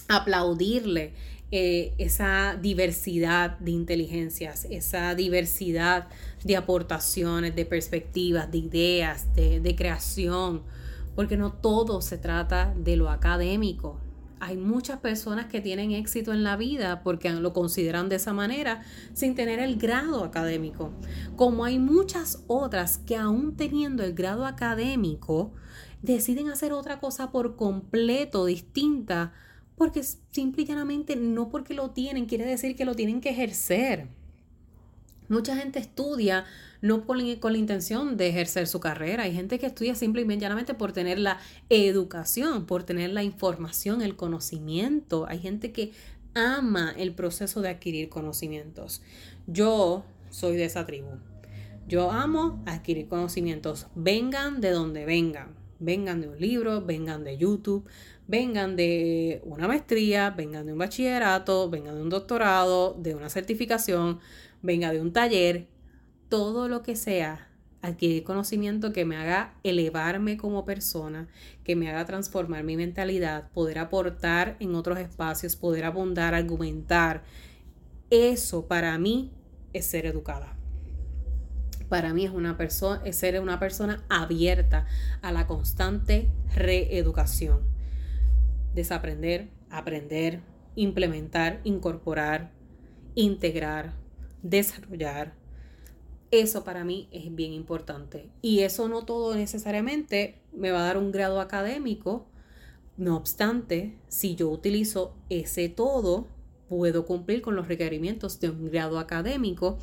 aplaudirle 0.09 1.13
eh, 1.51 1.93
esa 1.97 2.57
diversidad 2.61 3.57
de 3.59 3.71
inteligencias, 3.71 4.67
esa 4.69 5.15
diversidad 5.15 6.09
de 6.43 6.57
aportaciones, 6.57 7.55
de 7.55 7.65
perspectivas, 7.65 8.51
de 8.51 8.57
ideas, 8.57 9.33
de, 9.33 9.61
de 9.61 9.75
creación, 9.77 10.63
porque 11.15 11.37
no 11.37 11.53
todo 11.53 12.01
se 12.01 12.17
trata 12.17 12.73
de 12.77 12.97
lo 12.97 13.09
académico, 13.09 13.97
hay 14.41 14.57
muchas 14.57 14.99
personas 14.99 15.45
que 15.45 15.61
tienen 15.61 15.91
éxito 15.91 16.33
en 16.33 16.43
la 16.43 16.57
vida 16.57 17.03
porque 17.03 17.29
lo 17.29 17.53
consideran 17.53 18.09
de 18.09 18.15
esa 18.15 18.33
manera 18.33 18.81
sin 19.13 19.35
tener 19.35 19.59
el 19.59 19.77
grado 19.77 20.23
académico. 20.23 20.91
Como 21.35 21.63
hay 21.63 21.77
muchas 21.77 22.43
otras 22.47 22.97
que 22.97 23.15
aún 23.15 23.55
teniendo 23.55 24.03
el 24.03 24.13
grado 24.13 24.47
académico 24.47 25.53
deciden 26.01 26.49
hacer 26.49 26.73
otra 26.73 26.99
cosa 26.99 27.31
por 27.31 27.55
completo 27.55 28.45
distinta 28.45 29.31
porque 29.75 30.01
simple 30.03 30.63
y 30.63 30.65
llanamente 30.65 31.15
no 31.15 31.49
porque 31.49 31.75
lo 31.75 31.91
tienen 31.91 32.25
quiere 32.25 32.45
decir 32.45 32.75
que 32.75 32.83
lo 32.85 32.95
tienen 32.95 33.21
que 33.21 33.29
ejercer. 33.29 34.09
Mucha 35.31 35.55
gente 35.55 35.79
estudia 35.79 36.43
no 36.81 37.05
con, 37.05 37.17
la 37.17 37.57
intención 37.57 38.17
de 38.17 38.27
ejercer 38.27 38.67
su 38.67 38.81
carrera. 38.81 39.23
Hay 39.23 39.33
gente 39.33 39.59
que 39.59 39.65
estudia 39.65 39.95
simplemente 39.95 40.41
llanamente 40.41 40.73
por 40.73 40.91
tener 40.91 41.19
la 41.19 41.39
educación, 41.69 42.65
por 42.65 42.83
tener 42.83 43.11
la 43.11 43.23
información, 43.23 44.01
el 44.01 44.17
conocimiento. 44.17 45.25
Hay 45.29 45.39
gente 45.39 45.71
que 45.71 45.93
ama 46.33 46.93
el 46.97 47.13
proceso 47.13 47.61
de 47.61 47.69
adquirir 47.69 48.09
conocimientos. 48.09 49.03
Yo 49.47 50.03
soy 50.31 50.57
de 50.57 50.65
esa 50.65 50.85
tribu. 50.85 51.11
Yo 51.87 52.11
amo 52.11 52.61
adquirir 52.65 53.07
conocimientos, 53.07 53.87
vengan 53.95 54.59
de 54.59 54.71
donde 54.71 55.05
vengan. 55.05 55.55
Vengan 55.79 56.21
de 56.21 56.27
un 56.27 56.39
libro, 56.39 56.85
vengan 56.85 57.23
de 57.23 57.37
YouTube, 57.37 57.85
vengan 58.27 58.75
de 58.75 59.41
una 59.45 59.67
maestría, 59.67 60.29
vengan 60.29 60.67
de 60.67 60.73
un 60.73 60.77
bachillerato, 60.77 61.71
vengan 61.71 61.95
de 61.95 62.03
un 62.03 62.09
doctorado, 62.09 62.95
de 62.99 63.15
una 63.15 63.29
certificación, 63.29 64.19
venga 64.61 64.91
de 64.91 65.01
un 65.01 65.13
taller, 65.13 65.67
todo 66.29 66.67
lo 66.67 66.81
que 66.81 66.95
sea, 66.95 67.51
adquirir 67.81 68.23
conocimiento 68.23 68.93
que 68.93 69.05
me 69.05 69.17
haga 69.17 69.55
elevarme 69.63 70.37
como 70.37 70.65
persona, 70.65 71.27
que 71.63 71.75
me 71.75 71.89
haga 71.89 72.05
transformar 72.05 72.63
mi 72.63 72.77
mentalidad, 72.77 73.49
poder 73.51 73.79
aportar 73.79 74.55
en 74.59 74.75
otros 74.75 74.99
espacios, 74.99 75.55
poder 75.55 75.85
abundar, 75.85 76.33
argumentar. 76.33 77.23
Eso 78.09 78.67
para 78.67 78.97
mí 78.97 79.31
es 79.73 79.85
ser 79.85 80.05
educada. 80.05 80.57
Para 81.89 82.13
mí 82.13 82.23
es, 82.23 82.31
una 82.31 82.57
ser 83.11 83.41
una 83.41 83.59
persona 83.59 84.05
abierta 84.07 84.85
a 85.21 85.31
la 85.31 85.47
constante 85.47 86.31
reeducación. 86.55 87.61
Desaprender, 88.73 89.49
aprender, 89.69 90.39
implementar, 90.75 91.59
incorporar, 91.65 92.51
integrar, 93.15 93.93
desarrollar. 94.41 95.33
Eso 96.31 96.63
para 96.63 96.83
mí 96.83 97.09
es 97.11 97.33
bien 97.33 97.51
importante. 97.51 98.29
Y 98.41 98.59
eso 98.59 98.87
no 98.87 99.03
todo 99.03 99.35
necesariamente 99.35 100.41
me 100.53 100.71
va 100.71 100.79
a 100.79 100.85
dar 100.85 100.97
un 100.97 101.11
grado 101.11 101.41
académico. 101.41 102.27
No 102.97 103.17
obstante, 103.17 103.97
si 104.07 104.35
yo 104.35 104.49
utilizo 104.49 105.15
ese 105.29 105.69
todo, 105.69 106.27
puedo 106.69 107.05
cumplir 107.05 107.41
con 107.41 107.55
los 107.55 107.67
requerimientos 107.67 108.39
de 108.39 108.49
un 108.49 108.69
grado 108.71 108.99
académico 108.99 109.77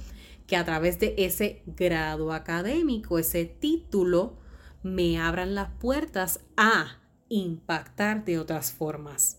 que 0.46 0.56
a 0.56 0.64
través 0.64 0.98
de 0.98 1.14
ese 1.18 1.62
grado 1.66 2.32
académico, 2.32 3.18
ese 3.18 3.44
título, 3.44 4.38
me 4.82 5.18
abran 5.18 5.54
las 5.54 5.68
puertas 5.72 6.40
a 6.56 7.02
impactar 7.28 8.24
de 8.24 8.38
otras 8.38 8.72
formas 8.72 9.37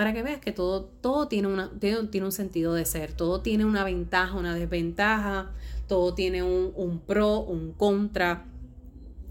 para 0.00 0.14
que 0.14 0.22
veas 0.22 0.40
que 0.40 0.50
todo, 0.50 0.84
todo 1.02 1.28
tiene, 1.28 1.46
una, 1.46 1.70
tiene, 1.78 2.24
un 2.24 2.32
sentido 2.32 2.72
de 2.72 2.86
ser, 2.86 3.12
todo 3.12 3.42
tiene 3.42 3.66
una 3.66 3.84
ventaja, 3.84 4.34
una 4.34 4.54
desventaja, 4.54 5.50
todo 5.88 6.14
tiene 6.14 6.42
un, 6.42 6.72
un 6.74 7.00
pro, 7.00 7.40
un 7.40 7.72
contra. 7.72 8.46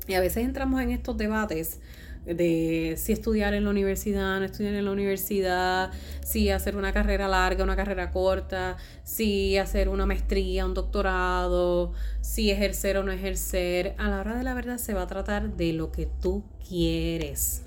Y 0.07 0.13
a 0.13 0.19
veces 0.19 0.45
entramos 0.45 0.79
en 0.79 0.91
estos 0.91 1.17
debates 1.17 1.79
de 2.23 2.93
si 2.99 3.13
estudiar 3.13 3.55
en 3.55 3.63
la 3.63 3.71
universidad, 3.71 4.37
no 4.37 4.45
estudiar 4.45 4.75
en 4.75 4.85
la 4.85 4.91
universidad, 4.91 5.89
si 6.23 6.51
hacer 6.51 6.75
una 6.75 6.93
carrera 6.93 7.27
larga, 7.27 7.63
una 7.63 7.75
carrera 7.75 8.11
corta, 8.11 8.77
si 9.03 9.57
hacer 9.57 9.89
una 9.89 10.05
maestría, 10.05 10.67
un 10.67 10.75
doctorado, 10.75 11.93
si 12.21 12.51
ejercer 12.51 12.97
o 12.97 13.03
no 13.03 13.11
ejercer. 13.11 13.95
A 13.97 14.07
la 14.07 14.19
hora 14.19 14.35
de 14.35 14.43
la 14.43 14.53
verdad 14.53 14.77
se 14.77 14.93
va 14.93 15.01
a 15.01 15.07
tratar 15.07 15.57
de 15.57 15.73
lo 15.73 15.91
que 15.91 16.07
tú 16.21 16.43
quieres, 16.67 17.63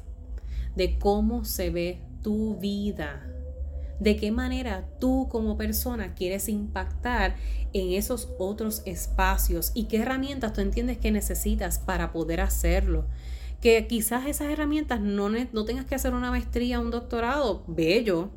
de 0.77 1.01
cómo 1.01 1.45
se 1.45 1.71
ve 1.71 2.12
tu 2.23 2.57
vida. 2.57 3.27
De 4.01 4.17
qué 4.17 4.33
manera 4.33 4.89
tú 4.99 5.29
como 5.31 5.57
persona 5.57 6.15
quieres 6.15 6.49
impactar 6.49 7.37
en 7.73 7.93
esos 7.93 8.31
otros 8.39 8.83
espacios 8.85 9.71
y 9.75 9.85
qué 9.85 9.99
herramientas 9.99 10.53
tú 10.53 10.61
entiendes 10.61 10.99
que 10.99 11.11
necesitas 11.13 11.79
para 11.79 12.13
poder 12.13 12.41
hacerlo. 12.41 13.07
Que 13.61 13.87
quizás 13.87 14.27
esas 14.27 14.51
herramientas 14.51 15.01
no, 15.01 15.29
no 15.29 15.65
tengas 15.65 15.85
que 15.85 15.95
hacer 15.95 16.15
una 16.15 16.31
maestría, 16.31 16.81
un 16.81 16.91
doctorado, 16.91 17.65
bello, 17.69 18.31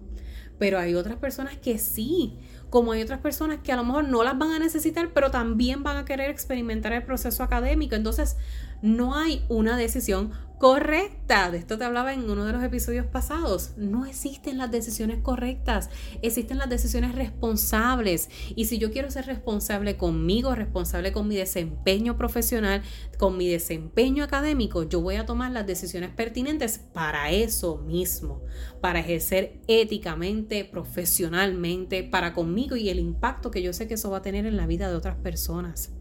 pero 0.59 0.79
hay 0.79 0.93
otras 0.95 1.17
personas 1.17 1.57
que 1.57 1.77
sí, 1.79 2.37
como 2.69 2.91
hay 2.91 3.01
otras 3.01 3.19
personas 3.19 3.59
que 3.63 3.71
a 3.71 3.75
lo 3.75 3.83
mejor 3.83 4.07
no 4.07 4.23
las 4.23 4.37
van 4.37 4.51
a 4.51 4.59
necesitar, 4.59 5.11
pero 5.13 5.31
también 5.31 5.83
van 5.83 5.97
a 5.97 6.05
querer 6.05 6.29
experimentar 6.29 6.93
el 6.93 7.03
proceso 7.03 7.43
académico. 7.43 7.95
Entonces, 7.95 8.37
no 8.81 9.15
hay 9.15 9.43
una 9.49 9.77
decisión 9.77 10.31
correcta. 10.57 11.51
De 11.51 11.57
esto 11.57 11.77
te 11.77 11.83
hablaba 11.83 12.13
en 12.13 12.29
uno 12.29 12.45
de 12.45 12.53
los 12.53 12.63
episodios 12.63 13.05
pasados. 13.05 13.71
No 13.77 14.05
existen 14.05 14.57
las 14.57 14.71
decisiones 14.71 15.19
correctas, 15.21 15.89
existen 16.21 16.57
las 16.57 16.69
decisiones 16.69 17.15
responsables. 17.15 18.29
Y 18.55 18.65
si 18.65 18.77
yo 18.77 18.91
quiero 18.91 19.12
ser 19.12 19.25
responsable 19.25 19.97
conmigo, 19.97 20.55
responsable 20.55 21.12
con 21.12 21.27
mi 21.27 21.35
desempeño 21.35 22.17
profesional, 22.17 22.83
con 23.17 23.38
mi 23.38 23.47
desempeño 23.47 24.24
académico, 24.24 24.83
yo 24.83 25.01
voy 25.01 25.15
a 25.15 25.25
tomar 25.25 25.51
las 25.51 25.67
decisiones 25.67 26.12
pertinentes 26.12 26.79
para 26.93 27.31
eso 27.31 27.77
mismo, 27.77 28.41
para 28.81 29.00
ejercer 29.00 29.59
éticamente, 29.67 30.65
profesionalmente, 30.65 32.03
para 32.03 32.33
conmigo 32.33 32.75
y 32.75 32.89
el 32.89 33.00
impacto 33.00 33.51
que 33.51 33.62
yo 33.62 33.74
sé 33.74 33.88
que 33.88 33.95
eso 33.95 34.09
va 34.09 34.17
a 34.17 34.21
tener 34.21 34.45
en 34.45 34.57
la 34.57 34.67
vida 34.67 34.89
de 34.89 34.95
otras 34.95 35.17
personas. 35.17 35.91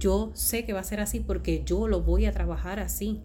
Yo 0.00 0.32
sé 0.34 0.64
que 0.64 0.72
va 0.72 0.80
a 0.80 0.84
ser 0.84 0.98
así 0.98 1.20
porque 1.20 1.62
yo 1.64 1.86
lo 1.86 2.02
voy 2.02 2.24
a 2.26 2.32
trabajar 2.32 2.80
así. 2.80 3.22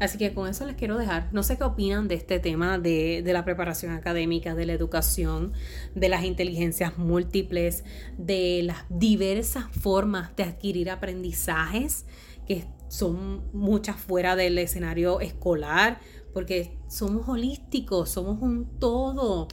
Así 0.00 0.16
que 0.16 0.32
con 0.32 0.48
eso 0.48 0.64
les 0.64 0.76
quiero 0.76 0.96
dejar. 0.96 1.28
No 1.32 1.42
sé 1.42 1.58
qué 1.58 1.64
opinan 1.64 2.08
de 2.08 2.14
este 2.14 2.40
tema 2.40 2.78
de, 2.78 3.22
la 3.24 3.44
preparación 3.44 3.92
académica, 3.92 4.54
de 4.54 4.64
la 4.64 4.72
educación, 4.72 5.52
de 5.94 6.08
las 6.08 6.24
inteligencias 6.24 6.96
múltiples, 6.96 7.84
de 8.16 8.62
las 8.64 8.78
diversas 8.88 9.66
formas 9.70 10.34
de 10.36 10.44
adquirir 10.44 10.90
aprendizajes, 10.90 12.06
que 12.46 12.64
son 12.88 13.44
muchas 13.52 13.96
fuera 13.96 14.36
del 14.36 14.58
escenario 14.58 15.20
escolar, 15.20 16.00
porque 16.32 16.78
somos 16.88 17.28
holísticos, 17.28 18.08
somos 18.08 18.40
un 18.40 18.78
todo. 18.78 19.48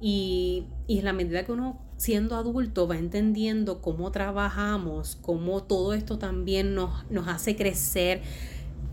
Y, 0.00 0.68
y 0.86 1.00
en 1.00 1.04
la 1.06 1.12
medida 1.12 1.44
que 1.44 1.50
uno 1.50 1.87
siendo 1.98 2.36
adulto 2.36 2.88
va 2.88 2.96
entendiendo 2.96 3.82
cómo 3.82 4.10
trabajamos, 4.10 5.18
cómo 5.20 5.62
todo 5.64 5.92
esto 5.92 6.16
también 6.18 6.74
nos, 6.74 7.04
nos 7.10 7.28
hace 7.28 7.56
crecer, 7.56 8.22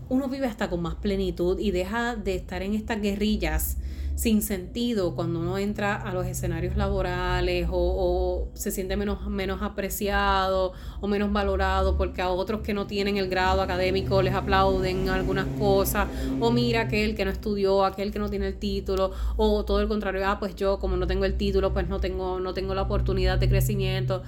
uno 0.08 0.28
vive 0.28 0.46
hasta 0.46 0.68
con 0.68 0.82
más 0.82 0.96
plenitud 0.96 1.58
y 1.58 1.70
deja 1.70 2.16
de 2.16 2.34
estar 2.34 2.62
en 2.62 2.74
estas 2.74 3.00
guerrillas 3.00 3.78
sin 4.16 4.40
sentido 4.40 5.14
cuando 5.14 5.40
uno 5.40 5.58
entra 5.58 5.94
a 5.94 6.12
los 6.14 6.26
escenarios 6.26 6.74
laborales 6.74 7.68
o, 7.70 8.48
se 8.54 8.70
siente 8.70 8.96
menos, 8.96 9.26
menos 9.28 9.60
apreciado 9.60 10.72
o 11.02 11.06
menos 11.06 11.30
valorado 11.32 11.98
porque 11.98 12.22
a 12.22 12.30
otros 12.30 12.62
que 12.62 12.72
no 12.72 12.86
tienen 12.86 13.18
el 13.18 13.28
grado 13.28 13.60
académico 13.60 14.22
les 14.22 14.34
aplauden 14.34 15.10
algunas 15.10 15.46
cosas 15.58 16.08
o 16.40 16.50
mira 16.50 16.82
aquel 16.82 17.14
que 17.14 17.26
no 17.26 17.30
estudió, 17.30 17.84
aquel 17.84 18.10
que 18.10 18.18
no 18.18 18.30
tiene 18.30 18.48
el 18.48 18.58
título 18.58 19.12
o 19.36 19.64
todo 19.66 19.80
el 19.80 19.88
contrario, 19.88 20.22
ah 20.26 20.38
pues 20.38 20.56
yo 20.56 20.78
como 20.78 20.96
no 20.96 21.06
tengo 21.06 21.26
el 21.26 21.36
título 21.36 21.74
pues 21.74 21.86
no 21.86 22.00
tengo, 22.00 22.40
no 22.40 22.54
tengo 22.54 22.74
la 22.74 22.82
oportunidad 22.82 23.36
de 23.38 23.50
crecimiento, 23.50 24.22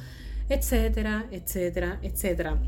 etcétera, 0.51 1.27
etcétera, 1.31 1.99
etcétera. 2.03 2.59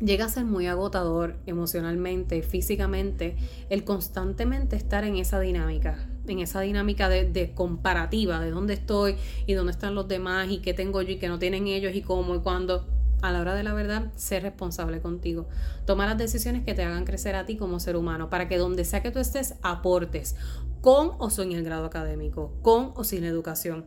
Llega 0.00 0.24
a 0.24 0.28
ser 0.28 0.44
muy 0.44 0.66
agotador 0.66 1.36
emocionalmente, 1.46 2.42
físicamente, 2.42 3.36
el 3.70 3.84
constantemente 3.84 4.74
estar 4.74 5.04
en 5.04 5.14
esa 5.14 5.38
dinámica, 5.38 6.08
en 6.26 6.38
esa 6.38 6.60
dinámica 6.60 7.08
de, 7.08 7.52
comparativa, 7.54 8.40
de 8.40 8.50
dónde 8.50 8.74
estoy 8.74 9.16
y 9.46 9.54
dónde 9.54 9.72
están 9.72 9.94
los 9.94 10.08
demás 10.08 10.48
y 10.50 10.58
qué 10.58 10.74
tengo 10.74 11.02
yo 11.02 11.12
y 11.12 11.18
qué 11.18 11.28
no 11.28 11.38
tienen 11.38 11.66
ellos 11.66 11.94
y 11.94 12.02
cómo 12.02 12.34
y 12.34 12.40
cuándo. 12.40 12.86
A 13.22 13.30
la 13.30 13.40
hora 13.40 13.54
de 13.54 13.62
la 13.62 13.72
verdad, 13.72 14.10
ser 14.16 14.42
responsable 14.42 15.00
contigo. 15.00 15.48
Toma 15.84 16.06
las 16.06 16.18
decisiones 16.18 16.64
que 16.64 16.74
te 16.74 16.82
hagan 16.82 17.04
crecer 17.04 17.36
a 17.36 17.46
ti 17.46 17.56
como 17.56 17.78
ser 17.78 17.94
humano, 17.94 18.28
para 18.28 18.48
que 18.48 18.58
donde 18.58 18.84
sea 18.84 19.00
que 19.00 19.12
tú 19.12 19.20
estés, 19.20 19.54
aportes, 19.62 20.34
con 20.80 21.12
o 21.18 21.30
sin 21.30 21.52
el 21.52 21.62
grado 21.62 21.84
académico, 21.84 22.52
con 22.62 22.90
o 22.96 23.04
sin 23.04 23.22
educación, 23.22 23.86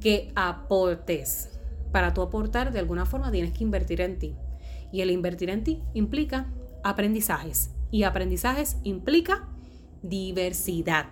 que 0.00 0.30
aportes. 0.36 1.50
Para 1.90 2.14
tú 2.14 2.22
aportar, 2.22 2.72
de 2.72 2.78
alguna 2.78 3.06
forma 3.06 3.32
tienes 3.32 3.52
que 3.52 3.64
invertir 3.64 4.00
en 4.00 4.20
ti 4.20 4.36
y 4.92 5.00
el 5.00 5.10
invertir 5.10 5.50
en 5.50 5.64
ti 5.64 5.82
implica 5.94 6.46
aprendizajes. 6.84 7.70
Y 7.90 8.04
aprendizajes 8.04 8.76
implica 8.84 9.48
diversidad. 10.02 11.06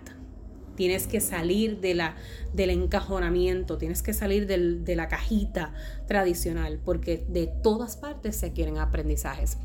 Tienes 0.75 1.07
que 1.07 1.21
salir 1.21 1.79
de 1.79 1.95
la, 1.95 2.15
del 2.53 2.69
encajonamiento, 2.69 3.77
tienes 3.77 4.01
que 4.01 4.13
salir 4.13 4.47
de 4.47 4.95
la 4.95 5.07
cajita 5.07 5.73
tradicional, 6.07 6.79
porque 6.83 7.25
de 7.29 7.47
todas 7.47 7.97
partes 7.97 8.35
se 8.35 8.53
quieren 8.53 8.77
aprendizajes. 8.77 9.57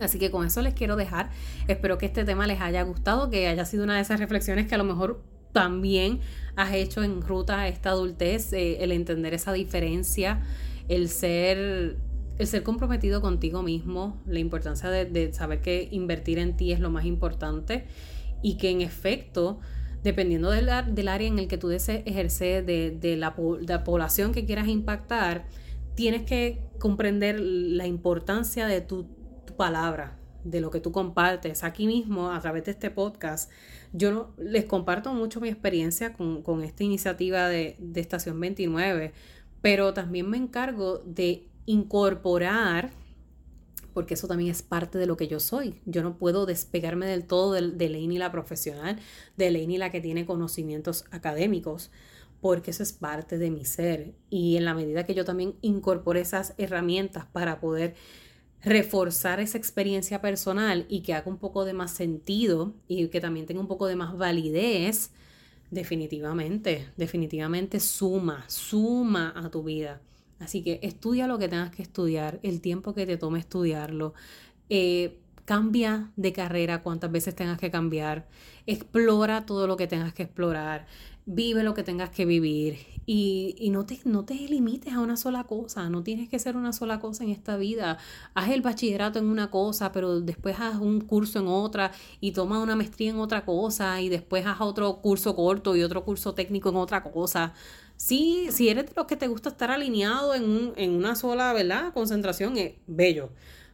Así 0.00 0.18
que 0.18 0.30
con 0.30 0.46
eso 0.46 0.60
les 0.60 0.74
quiero 0.74 0.96
dejar. 0.96 1.30
Espero 1.68 1.96
que 1.96 2.06
este 2.06 2.24
tema 2.24 2.46
les 2.46 2.60
haya 2.60 2.82
gustado, 2.82 3.30
que 3.30 3.48
haya 3.48 3.64
sido 3.64 3.84
una 3.84 3.96
de 3.96 4.02
esas 4.02 4.20
reflexiones 4.20 4.66
que 4.66 4.74
a 4.74 4.78
lo 4.78 4.84
mejor 4.84 5.22
también 5.52 6.20
has 6.54 6.74
hecho 6.74 7.02
en 7.02 7.22
ruta 7.22 7.60
a 7.60 7.68
esta 7.68 7.90
adultez, 7.90 8.52
eh, 8.52 8.84
el 8.84 8.92
entender 8.92 9.32
esa 9.32 9.52
diferencia, 9.52 10.42
el 10.88 11.08
ser 11.08 11.96
el 12.38 12.46
ser 12.46 12.62
comprometido 12.62 13.20
contigo 13.20 13.62
mismo, 13.62 14.20
la 14.26 14.38
importancia 14.38 14.90
de, 14.90 15.32
saber 15.32 15.60
que 15.60 15.88
invertir 15.90 16.38
en 16.38 16.56
ti 16.56 16.72
es 16.72 16.80
lo 16.80 16.90
más 16.90 17.06
importante 17.06 17.86
y 18.42 18.58
que 18.58 18.70
en 18.70 18.82
efecto, 18.82 19.58
dependiendo 20.06 20.52
del, 20.52 20.68
área 20.68 21.26
en 21.26 21.40
el 21.40 21.48
que 21.48 21.58
tú 21.58 21.66
desees 21.66 22.04
ejercer, 22.06 22.64
de, 22.64 23.16
la, 23.16 23.34
población 23.34 24.30
que 24.32 24.46
quieras 24.46 24.68
impactar, 24.68 25.46
tienes 25.96 26.22
que 26.22 26.60
comprender 26.78 27.40
la 27.40 27.88
importancia 27.88 28.68
de 28.68 28.80
tu, 28.80 29.08
palabra, 29.56 30.16
de 30.44 30.60
lo 30.60 30.70
que 30.70 30.78
tú 30.78 30.92
compartes. 30.92 31.64
Aquí 31.64 31.88
mismo, 31.88 32.30
a 32.30 32.38
través 32.40 32.66
de 32.66 32.70
este 32.70 32.88
podcast, 32.88 33.50
yo 33.92 34.32
les 34.38 34.66
comparto 34.66 35.12
mucho 35.12 35.40
mi 35.40 35.48
experiencia 35.48 36.12
con, 36.12 36.62
esta 36.62 36.84
iniciativa 36.84 37.48
de, 37.48 37.74
de 37.80 38.00
Estación 38.00 38.38
29, 38.38 39.12
pero 39.60 39.92
también 39.92 40.30
me 40.30 40.36
encargo 40.36 40.98
de 40.98 41.48
incorporar, 41.64 42.92
porque 43.96 44.12
eso 44.12 44.28
también 44.28 44.50
es 44.50 44.60
parte 44.60 44.98
de 44.98 45.06
lo 45.06 45.16
que 45.16 45.26
yo 45.26 45.40
soy. 45.40 45.80
Yo 45.86 46.02
no 46.02 46.18
puedo 46.18 46.44
despegarme 46.44 47.06
del 47.06 47.24
todo 47.24 47.54
de, 47.54 47.70
de 47.70 47.88
la 48.18 48.30
profesional, 48.30 48.98
de 49.38 49.50
Lainey 49.50 49.78
la 49.78 49.90
que 49.90 50.02
tiene 50.02 50.26
conocimientos 50.26 51.06
académicos, 51.12 51.90
porque 52.42 52.72
eso 52.72 52.82
es 52.82 52.92
parte 52.92 53.38
de 53.38 53.50
mi 53.50 53.64
ser. 53.64 54.12
Y 54.28 54.58
en 54.58 54.66
la 54.66 54.74
medida 54.74 55.06
que 55.06 55.14
yo 55.14 55.24
también 55.24 55.54
incorpore 55.62 56.20
esas 56.20 56.52
herramientas 56.58 57.24
para 57.24 57.58
poder 57.58 57.94
reforzar 58.62 59.40
esa 59.40 59.56
experiencia 59.56 60.20
personal 60.20 60.84
y 60.90 61.00
que 61.00 61.14
haga 61.14 61.30
un 61.30 61.38
poco 61.38 61.64
de 61.64 61.72
más 61.72 61.90
sentido 61.90 62.74
y 62.88 63.08
que 63.08 63.22
también 63.22 63.46
tenga 63.46 63.62
un 63.62 63.66
poco 63.66 63.86
de 63.86 63.96
más 63.96 64.14
validez, 64.18 65.10
definitivamente, 65.70 66.86
definitivamente 66.98 67.80
suma, 67.80 68.44
suma 68.46 69.32
a 69.34 69.48
tu 69.50 69.62
vida. 69.62 70.02
Así 70.38 70.62
que 70.62 70.80
estudia 70.82 71.26
lo 71.26 71.38
que 71.38 71.48
tengas 71.48 71.70
que 71.70 71.82
estudiar, 71.82 72.40
el 72.42 72.60
tiempo 72.60 72.94
que 72.94 73.06
te 73.06 73.16
tome 73.16 73.38
estudiarlo. 73.38 74.14
Eh, 74.68 75.18
cambia 75.46 76.10
de 76.16 76.32
carrera 76.32 76.82
cuantas 76.82 77.10
veces 77.10 77.34
tengas 77.34 77.58
que 77.58 77.70
cambiar. 77.70 78.28
Explora 78.66 79.46
todo 79.46 79.66
lo 79.66 79.76
que 79.76 79.86
tengas 79.86 80.12
que 80.12 80.24
explorar. 80.24 80.86
Vive 81.24 81.62
lo 81.62 81.72
que 81.72 81.82
tengas 81.82 82.10
que 82.10 82.26
vivir. 82.26 82.78
Y, 83.08 83.68
no, 83.70 83.86
te, 83.86 84.00
no 84.04 84.24
te 84.24 84.34
limites 84.34 84.92
a 84.92 85.00
una 85.00 85.16
sola 85.16 85.44
cosa. 85.44 85.88
No 85.88 86.02
tienes 86.02 86.28
que 86.28 86.38
ser 86.40 86.56
una 86.56 86.72
sola 86.72 86.98
cosa 86.98 87.24
en 87.24 87.30
esta 87.30 87.56
vida. 87.56 87.98
Haz 88.34 88.50
el 88.50 88.62
bachillerato 88.62 89.20
en 89.20 89.26
una 89.26 89.50
cosa, 89.50 89.92
pero 89.92 90.20
después 90.20 90.56
haz 90.58 90.76
un 90.80 91.00
curso 91.00 91.38
en 91.38 91.46
otra 91.46 91.92
y 92.20 92.32
toma 92.32 92.60
una 92.60 92.74
maestría 92.74 93.10
en 93.10 93.18
otra 93.18 93.44
cosa 93.44 94.00
y 94.00 94.08
después 94.08 94.44
haz 94.46 94.60
otro 94.60 95.00
curso 95.00 95.36
corto 95.36 95.76
y 95.76 95.82
otro 95.84 96.04
curso 96.04 96.34
técnico 96.34 96.70
en 96.70 96.76
otra 96.76 97.04
cosa. 97.04 97.54
Sí, 97.96 98.48
si 98.50 98.68
eres 98.68 98.86
de 98.86 98.92
los 98.94 99.06
que 99.06 99.16
te 99.16 99.26
gusta 99.26 99.48
estar 99.48 99.70
alineado 99.70 100.34
en, 100.34 100.72
en 100.76 100.90
una 100.92 101.16
sola, 101.16 101.52
¿verdad? 101.52 101.92
Concentración, 101.94 102.56
es 102.58 102.74
bello. 102.86 103.30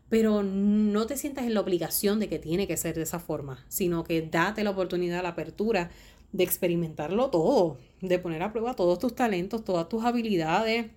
Pero 0.08 0.42
no 0.42 1.06
te 1.06 1.16
sientas 1.16 1.44
en 1.44 1.54
la 1.54 1.60
obligación 1.60 2.20
de 2.20 2.28
que 2.28 2.38
tiene 2.38 2.66
que 2.66 2.76
ser 2.76 2.94
de 2.94 3.02
esa 3.02 3.18
forma, 3.18 3.64
sino 3.68 4.04
que 4.04 4.22
date 4.22 4.62
la 4.64 4.70
oportunidad, 4.70 5.22
la 5.22 5.30
apertura 5.30 5.90
de 6.32 6.44
experimentarlo 6.44 7.30
todo, 7.30 7.78
de 8.00 8.18
poner 8.18 8.42
a 8.42 8.52
prueba 8.52 8.74
todos 8.74 8.98
tus 8.98 9.14
talentos, 9.14 9.64
todas 9.64 9.88
tus 9.88 10.04
habilidades, 10.04 10.90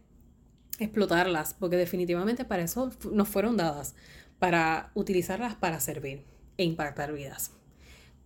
explotarlas, 0.80 1.54
porque 1.54 1.78
definitivamente 1.78 2.46
para 2.46 2.64
eso 2.64 2.92
nos 3.12 3.28
fueron 3.30 3.58
dadas, 3.58 3.96
para 4.40 4.92
utilizarlas 4.96 5.56
para 5.56 5.80
servir 5.80 6.24
e 6.58 6.64
impactar 6.64 7.14
vidas. 7.14 7.52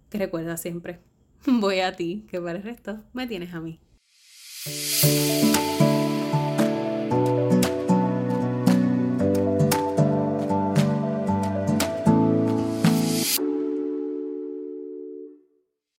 Que 0.10 0.18
recuerda 0.18 0.58
siempre, 0.58 1.00
voy 1.46 1.80
a 1.82 1.96
ti, 1.96 2.26
que 2.30 2.40
para 2.42 2.58
el 2.58 2.64
resto 2.64 3.04
me 3.14 3.28
tienes 3.28 3.54
a 3.54 3.60
mí. 3.60 3.80
Música 4.66 5.69